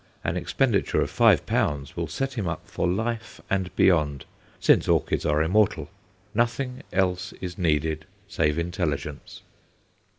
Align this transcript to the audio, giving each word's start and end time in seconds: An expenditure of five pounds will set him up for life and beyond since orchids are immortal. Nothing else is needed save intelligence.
An 0.23 0.35
expenditure 0.35 0.99
of 0.99 1.11
five 1.11 1.45
pounds 1.45 1.95
will 1.95 2.07
set 2.07 2.33
him 2.33 2.47
up 2.47 2.67
for 2.67 2.87
life 2.87 3.39
and 3.51 3.69
beyond 3.75 4.25
since 4.59 4.87
orchids 4.87 5.27
are 5.27 5.43
immortal. 5.43 5.91
Nothing 6.33 6.81
else 6.91 7.33
is 7.39 7.55
needed 7.55 8.05
save 8.27 8.57
intelligence. 8.57 9.41